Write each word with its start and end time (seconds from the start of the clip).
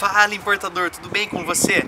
Fala 0.00 0.34
importador, 0.34 0.88
tudo 0.88 1.10
bem 1.10 1.28
com 1.28 1.44
você? 1.44 1.86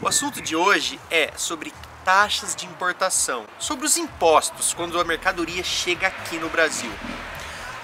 O 0.00 0.08
assunto 0.08 0.40
de 0.40 0.56
hoje 0.56 0.98
é 1.10 1.30
sobre 1.36 1.74
taxas 2.02 2.56
de 2.56 2.64
importação, 2.64 3.44
sobre 3.58 3.84
os 3.84 3.98
impostos 3.98 4.72
quando 4.72 4.98
a 4.98 5.04
mercadoria 5.04 5.62
chega 5.62 6.06
aqui 6.06 6.38
no 6.38 6.48
Brasil. 6.48 6.90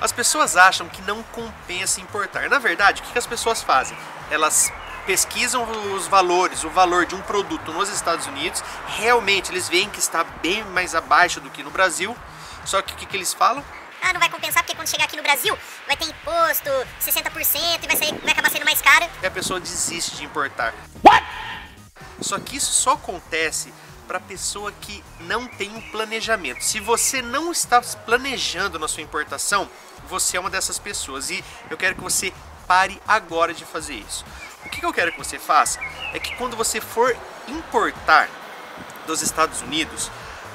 As 0.00 0.12
pessoas 0.12 0.56
acham 0.56 0.88
que 0.88 1.02
não 1.02 1.22
compensa 1.24 2.00
importar. 2.00 2.48
Na 2.48 2.58
verdade, 2.58 3.02
o 3.02 3.04
que 3.04 3.18
as 3.18 3.26
pessoas 3.26 3.62
fazem? 3.62 3.94
Elas 4.30 4.72
pesquisam 5.04 5.68
os 5.94 6.06
valores, 6.06 6.64
o 6.64 6.70
valor 6.70 7.04
de 7.04 7.14
um 7.14 7.20
produto 7.20 7.70
nos 7.70 7.90
Estados 7.90 8.26
Unidos, 8.26 8.64
realmente 8.86 9.52
eles 9.52 9.68
veem 9.68 9.90
que 9.90 9.98
está 9.98 10.24
bem 10.24 10.64
mais 10.64 10.94
abaixo 10.94 11.38
do 11.38 11.50
que 11.50 11.62
no 11.62 11.70
Brasil, 11.70 12.16
só 12.64 12.80
que 12.80 12.94
o 12.94 12.96
que, 12.96 13.04
que 13.04 13.14
eles 13.14 13.34
falam? 13.34 13.62
Ah, 14.02 14.12
não 14.12 14.20
vai 14.20 14.28
compensar 14.28 14.62
porque 14.62 14.76
quando 14.76 14.88
chegar 14.88 15.04
aqui 15.04 15.16
no 15.16 15.22
Brasil 15.22 15.56
vai 15.86 15.96
ter 15.96 16.06
imposto 16.06 16.70
60% 17.00 17.82
e 17.82 17.86
vai, 17.86 17.96
sair, 17.96 18.14
vai 18.22 18.32
acabar 18.32 18.50
sendo 18.50 18.64
mais 18.64 18.80
caro. 18.80 19.06
E 19.22 19.26
a 19.26 19.30
pessoa 19.30 19.60
desiste 19.60 20.16
de 20.16 20.24
importar. 20.24 20.74
What? 21.02 21.26
Só 22.20 22.38
que 22.38 22.56
isso 22.56 22.72
só 22.72 22.92
acontece 22.92 23.72
para 24.06 24.20
pessoa 24.20 24.72
que 24.72 25.02
não 25.20 25.46
tem 25.46 25.74
um 25.74 25.80
planejamento. 25.90 26.62
Se 26.62 26.80
você 26.80 27.20
não 27.20 27.50
está 27.50 27.80
planejando 27.80 28.78
na 28.78 28.88
sua 28.88 29.02
importação, 29.02 29.68
você 30.08 30.36
é 30.36 30.40
uma 30.40 30.50
dessas 30.50 30.78
pessoas 30.78 31.30
e 31.30 31.44
eu 31.68 31.76
quero 31.76 31.96
que 31.96 32.02
você 32.02 32.32
pare 32.66 33.00
agora 33.06 33.52
de 33.52 33.64
fazer 33.64 33.94
isso. 33.94 34.24
O 34.64 34.68
que 34.68 34.84
eu 34.84 34.92
quero 34.92 35.12
que 35.12 35.18
você 35.18 35.38
faça 35.38 35.80
é 36.12 36.18
que 36.18 36.34
quando 36.36 36.56
você 36.56 36.80
for 36.80 37.16
importar 37.48 38.28
dos 39.06 39.22
Estados 39.22 39.60
Unidos, 39.62 40.10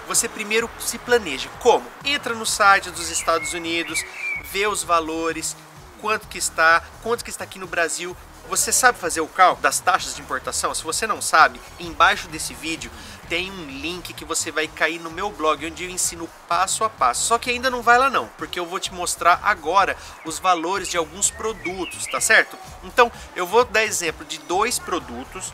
você 0.08 0.28
primeiro 0.28 0.70
se 0.80 0.98
planeje. 0.98 1.50
Como? 1.60 1.86
Entra 2.04 2.34
no 2.34 2.46
site 2.46 2.92
dos 2.92 3.10
Estados 3.10 3.54
Unidos, 3.54 4.04
vê 4.52 4.68
os 4.68 4.84
valores, 4.84 5.56
quanto 6.02 6.28
que 6.28 6.38
está, 6.38 6.84
quanto 7.04 7.24
que 7.24 7.30
está 7.30 7.44
aqui 7.44 7.60
no 7.60 7.68
Brasil. 7.68 8.16
Você 8.50 8.72
sabe 8.72 8.98
fazer 8.98 9.22
o 9.22 9.28
cálculo 9.28 9.62
das 9.62 9.80
taxas 9.80 10.16
de 10.16 10.22
importação? 10.22 10.74
Se 10.74 10.84
você 10.84 11.06
não 11.06 11.22
sabe, 11.22 11.62
embaixo 11.80 12.28
desse 12.28 12.54
vídeo 12.54 12.92
tem 13.30 13.50
um 13.50 13.66
link 13.66 14.12
que 14.14 14.26
você 14.26 14.52
vai 14.52 14.68
cair 14.68 15.00
no 15.00 15.10
meu 15.10 15.32
blog, 15.32 15.66
onde 15.66 15.86
eu 15.86 15.90
ensino 15.90 16.28
passo 16.50 16.84
a 16.84 16.90
passo. 16.90 17.28
Só 17.28 17.38
que 17.38 17.50
ainda 17.50 17.70
não 17.70 17.82
vai 17.82 17.98
lá 17.98 18.10
não, 18.10 18.28
porque 18.38 18.60
eu 18.60 18.66
vou 18.66 18.78
te 18.78 18.94
mostrar 18.94 19.40
agora 19.42 19.96
os 20.26 20.38
valores 20.38 20.90
de 20.90 20.98
alguns 20.98 21.32
produtos, 21.32 22.06
tá 22.08 22.20
certo? 22.20 22.58
Então, 22.84 23.10
eu 23.34 23.48
vou 23.48 23.64
dar 23.64 23.86
exemplo 23.86 24.26
de 24.26 24.38
dois 24.40 24.80
produtos 24.80 25.54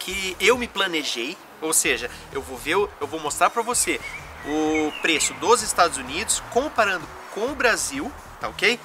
que 0.00 0.36
eu 0.40 0.58
me 0.58 0.66
planejei, 0.66 1.36
ou 1.60 1.72
seja, 1.72 2.10
eu 2.32 2.42
vou 2.42 2.58
ver, 2.58 2.74
eu 2.74 3.06
vou 3.06 3.20
mostrar 3.20 3.50
para 3.50 3.62
você 3.62 4.00
o 4.44 4.92
preço 5.02 5.32
dos 5.34 5.62
Estados 5.62 5.98
Unidos 5.98 6.42
comparando 6.50 7.06
com 7.32 7.46
o 7.46 7.54
Brasil, 7.54 8.10
tá 8.40 8.48
ok? 8.48 8.80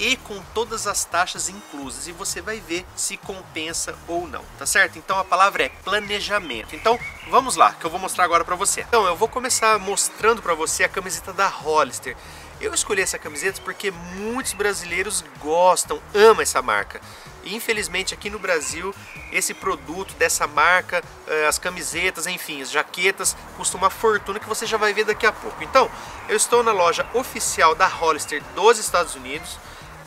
e 0.00 0.16
com 0.16 0.40
todas 0.54 0.86
as 0.86 1.04
taxas 1.04 1.50
inclusas 1.50 2.08
e 2.08 2.12
você 2.12 2.40
vai 2.40 2.58
ver 2.58 2.86
se 2.96 3.18
compensa 3.18 3.94
ou 4.08 4.26
não, 4.26 4.42
tá 4.58 4.64
certo? 4.64 4.98
Então 4.98 5.18
a 5.18 5.24
palavra 5.24 5.64
é 5.64 5.68
planejamento. 5.68 6.74
Então 6.74 6.98
vamos 7.30 7.54
lá, 7.54 7.72
que 7.72 7.86
eu 7.86 7.90
vou 7.90 8.00
mostrar 8.00 8.24
agora 8.24 8.44
para 8.44 8.56
você. 8.56 8.80
Então 8.80 9.06
eu 9.06 9.14
vou 9.14 9.28
começar 9.28 9.78
mostrando 9.78 10.42
para 10.42 10.52
você 10.52 10.82
a 10.82 10.88
camiseta 10.88 11.32
da 11.32 11.46
Hollister. 11.46 12.16
Eu 12.60 12.74
escolhi 12.74 13.00
essa 13.00 13.18
camiseta 13.18 13.60
porque 13.62 13.90
muitos 13.90 14.52
brasileiros 14.52 15.24
gostam, 15.38 16.02
amam 16.12 16.42
essa 16.42 16.60
marca. 16.60 17.00
Infelizmente 17.44 18.12
aqui 18.12 18.28
no 18.28 18.38
Brasil, 18.38 18.94
esse 19.32 19.54
produto 19.54 20.12
dessa 20.14 20.46
marca, 20.46 21.02
eh, 21.26 21.46
as 21.46 21.58
camisetas, 21.58 22.26
enfim, 22.26 22.60
as 22.60 22.70
jaquetas, 22.70 23.34
custa 23.56 23.78
uma 23.78 23.88
fortuna 23.88 24.40
que 24.40 24.48
você 24.48 24.66
já 24.66 24.76
vai 24.76 24.92
ver 24.92 25.04
daqui 25.04 25.24
a 25.24 25.32
pouco. 25.32 25.62
Então, 25.62 25.90
eu 26.28 26.36
estou 26.36 26.62
na 26.62 26.72
loja 26.72 27.06
oficial 27.14 27.74
da 27.74 27.86
Hollister 27.86 28.42
dos 28.54 28.78
Estados 28.78 29.14
Unidos. 29.14 29.56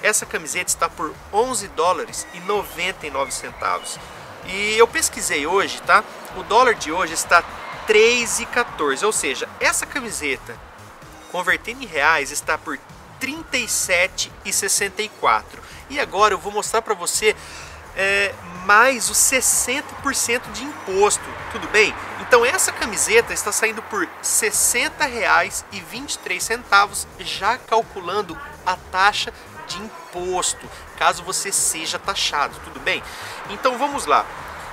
Essa 0.03 0.25
camiseta 0.25 0.69
está 0.69 0.89
por 0.89 1.15
11 1.31 1.69
dólares 1.69 2.27
e 2.33 2.39
99 2.41 3.31
centavos. 3.31 3.97
E 4.47 4.77
eu 4.77 4.87
pesquisei 4.87 5.47
hoje, 5.47 5.81
tá? 5.81 6.03
O 6.35 6.43
dólar 6.43 6.75
de 6.75 6.91
hoje 6.91 7.13
está 7.13 7.41
3,14, 7.87 9.03
ou 9.03 9.11
seja, 9.11 9.49
essa 9.59 9.85
camiseta 9.85 10.57
convertendo 11.31 11.83
em 11.83 11.87
reais 11.87 12.31
está 12.31 12.57
por 12.57 12.79
37,64. 13.19 15.43
E 15.89 15.99
agora 15.99 16.33
eu 16.33 16.37
vou 16.37 16.51
mostrar 16.51 16.81
para 16.81 16.93
você 16.93 17.35
é, 17.95 18.33
mais 18.65 19.09
os 19.09 19.17
60% 19.17 20.51
de 20.51 20.63
imposto, 20.63 21.23
tudo 21.51 21.67
bem? 21.69 21.93
Então 22.21 22.45
essa 22.45 22.71
camiseta 22.71 23.33
está 23.33 23.51
saindo 23.51 23.81
por 23.83 24.03
R$ 24.03 24.09
60,23, 24.23 27.07
já 27.19 27.57
calculando 27.57 28.37
a 28.65 28.75
taxa 28.75 29.31
de 29.73 29.83
imposto, 29.83 30.65
caso 30.97 31.23
você 31.23 31.51
seja 31.51 31.99
taxado, 31.99 32.55
tudo 32.63 32.79
bem? 32.79 33.03
Então 33.49 33.77
vamos 33.77 34.05
lá. 34.05 34.25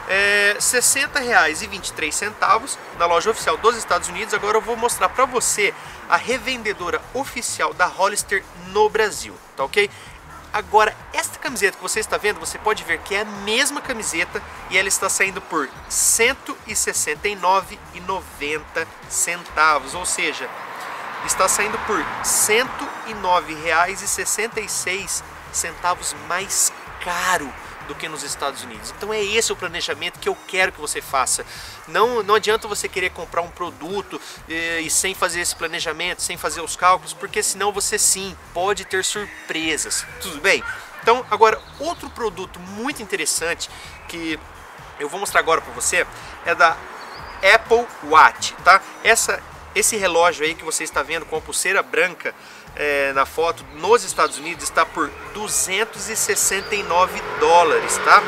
É, 0.08 0.52
R$ 0.54 0.58
60,23 0.58 2.78
na 2.98 3.06
loja 3.06 3.30
oficial 3.30 3.56
dos 3.56 3.76
Estados 3.76 4.08
Unidos. 4.08 4.34
Agora 4.34 4.58
eu 4.58 4.60
vou 4.60 4.76
mostrar 4.76 5.08
para 5.08 5.24
você 5.24 5.72
a 6.08 6.16
revendedora 6.16 7.00
oficial 7.14 7.72
da 7.72 7.86
Hollister 7.86 8.44
no 8.72 8.88
Brasil, 8.88 9.36
tá 9.56 9.62
ok? 9.64 9.88
Agora, 10.52 10.92
esta 11.12 11.38
camiseta 11.38 11.76
que 11.76 11.82
você 11.82 12.00
está 12.00 12.16
vendo, 12.16 12.40
você 12.40 12.58
pode 12.58 12.82
ver 12.82 12.98
que 12.98 13.14
é 13.14 13.20
a 13.20 13.24
mesma 13.24 13.80
camiseta 13.80 14.42
e 14.68 14.76
ela 14.76 14.88
está 14.88 15.08
saindo 15.08 15.40
por 15.40 15.66
R$ 15.66 15.70
169,90 15.88 18.84
centavos, 19.08 19.94
ou 19.94 20.04
seja, 20.04 20.50
está 21.24 21.46
saindo 21.46 21.78
por 21.86 22.00
R$ 22.00 22.04
109,66 23.14 25.22
mais 26.28 26.72
caro 27.02 27.52
do 27.88 27.94
que 27.94 28.08
nos 28.08 28.22
Estados 28.22 28.62
Unidos. 28.62 28.94
Então 28.96 29.12
é 29.12 29.20
esse 29.20 29.52
o 29.52 29.56
planejamento 29.56 30.20
que 30.20 30.28
eu 30.28 30.36
quero 30.46 30.70
que 30.70 30.80
você 30.80 31.02
faça. 31.02 31.44
Não, 31.88 32.22
não 32.22 32.36
adianta 32.36 32.68
você 32.68 32.88
querer 32.88 33.10
comprar 33.10 33.42
um 33.42 33.50
produto 33.50 34.20
e, 34.48 34.54
eh, 34.54 34.80
e 34.82 34.90
sem 34.90 35.12
fazer 35.12 35.40
esse 35.40 35.56
planejamento, 35.56 36.22
sem 36.22 36.36
fazer 36.36 36.60
os 36.60 36.76
cálculos, 36.76 37.12
porque 37.12 37.42
senão 37.42 37.72
você 37.72 37.98
sim 37.98 38.36
pode 38.54 38.84
ter 38.84 39.04
surpresas. 39.04 40.06
Tudo 40.20 40.40
bem? 40.40 40.62
Então 41.02 41.26
agora 41.30 41.60
outro 41.80 42.08
produto 42.10 42.60
muito 42.60 43.02
interessante 43.02 43.68
que 44.06 44.38
eu 45.00 45.08
vou 45.08 45.18
mostrar 45.18 45.40
agora 45.40 45.60
para 45.60 45.72
você 45.72 46.06
é 46.44 46.54
da 46.54 46.76
Apple 47.54 47.86
Watch, 48.04 48.54
tá? 48.62 48.80
Essa 49.02 49.42
esse 49.74 49.96
relógio 49.96 50.44
aí 50.44 50.54
que 50.54 50.64
você 50.64 50.84
está 50.84 51.02
vendo 51.02 51.26
com 51.26 51.36
a 51.36 51.40
pulseira 51.40 51.82
branca 51.82 52.34
é, 52.76 53.12
na 53.12 53.26
foto 53.26 53.64
nos 53.74 54.04
Estados 54.04 54.38
Unidos 54.38 54.64
está 54.64 54.86
por 54.86 55.10
269 55.34 57.20
dólares, 57.40 57.98
tá? 57.98 58.22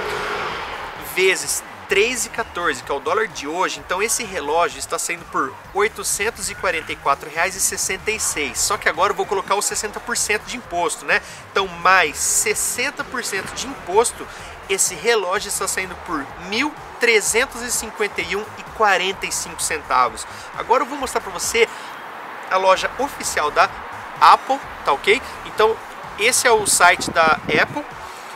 Vezes 1.14 1.62
3,14, 1.92 2.84
que 2.84 2.90
é 2.90 2.94
o 2.94 3.00
dólar 3.00 3.28
de 3.28 3.46
hoje. 3.46 3.78
Então 3.84 4.02
esse 4.02 4.24
relógio 4.24 4.78
está 4.78 4.98
saindo 4.98 5.26
por 5.26 5.54
R$ 5.74 5.90
844,66. 5.90 8.56
Só 8.56 8.78
que 8.78 8.88
agora 8.88 9.12
eu 9.12 9.16
vou 9.16 9.26
colocar 9.26 9.56
os 9.56 9.66
60% 9.66 10.46
de 10.46 10.56
imposto, 10.56 11.04
né? 11.04 11.20
Então 11.50 11.68
mais 11.68 12.16
60% 12.16 13.52
de 13.54 13.66
imposto, 13.66 14.26
esse 14.70 14.94
relógio 14.94 15.48
está 15.48 15.68
saindo 15.68 15.94
por 16.06 16.20
R$ 16.20 16.26
1.351,45 18.76 19.60
centavos. 19.60 20.26
Agora 20.56 20.82
eu 20.82 20.86
vou 20.86 20.98
mostrar 20.98 21.20
para 21.20 21.32
você 21.32 21.68
a 22.50 22.56
loja 22.56 22.90
oficial 22.98 23.50
da 23.50 23.68
Apple, 24.20 24.58
tá 24.84 24.92
ok? 24.92 25.20
Então 25.46 25.76
esse 26.18 26.46
é 26.46 26.52
o 26.52 26.66
site 26.66 27.10
da 27.10 27.38
Apple 27.60 27.84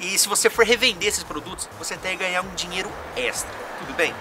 e 0.00 0.16
se 0.16 0.28
você 0.28 0.48
for 0.48 0.64
revender 0.64 1.08
esses 1.08 1.24
produtos, 1.24 1.68
você 1.76 1.94
até 1.94 2.14
ganhar 2.14 2.42
um 2.42 2.54
dinheiro 2.54 2.90
extra, 3.16 3.50
tudo 3.80 3.92
bem? 3.94 4.14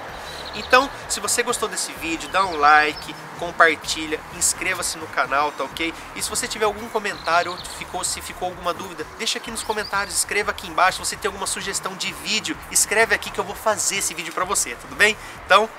Então, 0.56 0.90
se 1.08 1.20
você 1.20 1.44
gostou 1.44 1.70
desse 1.70 1.92
vídeo, 1.94 2.28
dá 2.30 2.44
um 2.44 2.58
like, 2.58 3.16
compartilha, 3.38 4.20
inscreva-se 4.36 4.98
no 4.98 5.06
canal, 5.08 5.52
tá 5.52 5.64
ok? 5.64 5.94
E 6.16 6.22
se 6.22 6.30
você 6.30 6.48
tiver 6.48 6.66
algum 6.66 6.90
comentário 6.90 7.52
ou 7.52 7.58
ficou, 7.58 8.04
se 8.04 8.20
ficou 8.22 8.50
alguma 8.50 8.74
dúvida, 8.74 9.06
deixa 9.20 9.38
aqui 9.38 9.52
nos 9.52 9.62
comentários, 9.62 10.16
escreva 10.16 10.50
aqui 10.50 10.68
embaixo. 10.68 10.98
Se 10.98 11.12
você 11.12 11.16
tem 11.16 11.30
alguma 11.30 11.46
sugestão 11.46 11.96
de 11.96 12.12
vídeo, 12.12 12.58
escreve 12.72 13.14
aqui 13.14 13.30
que 13.30 13.40
eu 13.40 13.44
vou 13.44 13.56
fazer 13.56 13.98
esse 13.98 14.16
vídeo 14.16 14.34
para 14.34 14.46
você, 14.46 14.76
tudo 14.76 14.96
bem? 14.96 15.16
Então, 15.46 15.70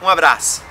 um 0.00 0.08
abraço! 0.08 0.67